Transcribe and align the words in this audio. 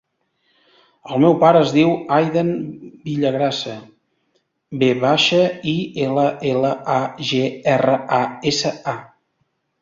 El 1.15 1.19
meu 1.23 1.33
pare 1.41 1.59
es 1.65 1.73
diu 1.73 1.91
Aiden 2.15 2.47
Villagrasa: 3.09 3.75
ve 4.85 4.89
baixa, 5.05 5.43
i, 5.73 5.75
ela, 6.07 6.25
ela, 6.53 6.73
a, 6.95 6.97
ge, 7.35 7.43
erra, 7.77 8.01
a, 8.23 8.25
essa, 8.55 8.75
a. 8.97 8.99